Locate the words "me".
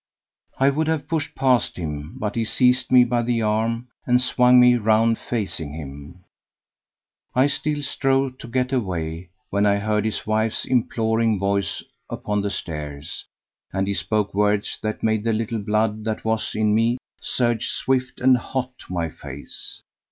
2.91-3.03, 4.59-4.75, 16.73-16.97